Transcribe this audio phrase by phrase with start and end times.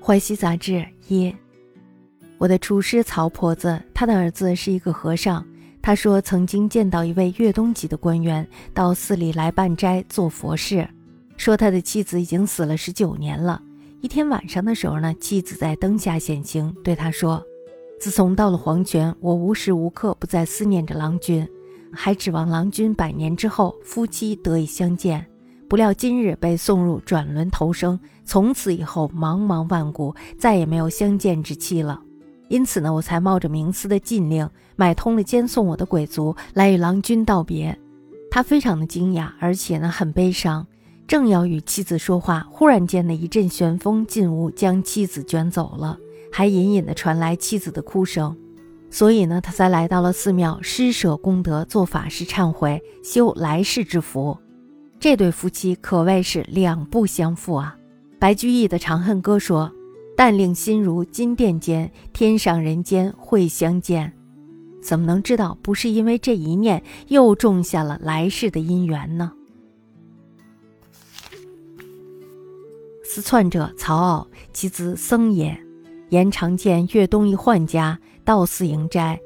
[0.00, 1.34] 淮西杂志一，
[2.38, 5.44] 我的厨师曹婆子，他的儿子是一个和尚。
[5.82, 10.88] 他说曾经见到一位越东籍的官员到寺里来办斋做佛事，
[11.36, 13.60] 说他的妻子已经死了十九年了。
[14.00, 17.42] 一天晚上的时候呢，妻子在灯下显形，对他说
[18.00, 21.46] ：“自从到了黄泉，我无时无刻不在思念着郎君，
[21.92, 25.26] 还指望郎君百年之后夫妻得以相见。
[25.68, 32.00] 不料今日被送入转轮投生，从此以后茫茫万古再也没有相见之期了。”
[32.48, 37.78] 因此呢，我才冒着冥司的禁令，买通了监送我的鬼卒来与郎君道别。
[38.30, 40.66] 他非常的惊讶，而且呢很悲伤，
[41.06, 45.98] 正要与妻子说话，忽然间的一阵旋风进屋，将妻子卷走了，
[46.32, 48.34] 还隐隐的传来妻子的哭声。
[48.90, 54.38] 所以呢，他才来到了寺庙，施舍功德，做法事忏悔，修来世之福。
[55.00, 57.76] 这对夫妻可谓是两不相负啊。
[58.18, 59.72] 白居易的《长恨歌》说。
[60.20, 64.12] 但令心如金殿间，天上人间会相见。
[64.82, 69.30] 怎么能知道不是因为这一念，又种下了来世的姻缘呢？
[73.04, 75.56] 思篡者曹傲，其子僧也。
[76.08, 79.20] 言常见越东一宦家到寺迎斋，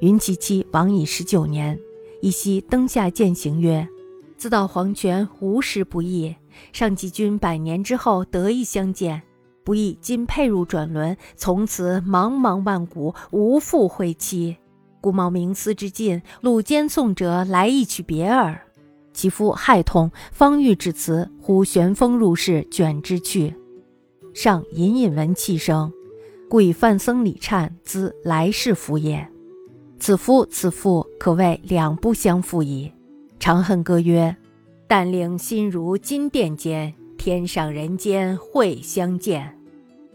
[0.00, 1.80] 云其妻亡已十九年。
[2.20, 3.88] 一夕灯下见行曰
[4.36, 6.36] ：“自到黄泉无时不易，
[6.72, 9.22] 上及君百年之后得以相见。”
[9.64, 14.56] 不意今配入转轮，从此茫茫万古无复会期。
[15.00, 18.62] 故冒冥思之尽，鲁监送者来一曲别耳。
[19.12, 23.56] 其夫害痛，方欲至此，忽旋风入室，卷之去。
[24.32, 25.92] 上隐隐闻泣声，
[26.48, 29.28] 故以范僧礼忏，兹来世福也。
[29.98, 32.92] 此夫此妇，可谓两不相负矣。
[33.46, 34.36] 长恨歌曰
[34.88, 39.56] ：“但令心如金殿间，天上人间会相见。”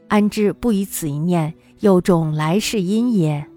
[0.09, 3.47] 安知不以此一念，又种来世因也？